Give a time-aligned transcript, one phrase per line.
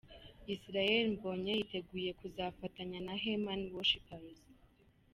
[0.53, 4.39] Israel Mbonyi yiteguye kuzafatanya na Heman worshipers.